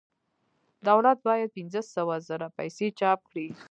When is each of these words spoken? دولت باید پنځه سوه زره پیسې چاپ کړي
دولت 0.87 1.17
باید 1.27 1.53
پنځه 1.57 1.81
سوه 1.95 2.15
زره 2.27 2.47
پیسې 2.57 2.87
چاپ 2.99 3.19
کړي 3.29 3.47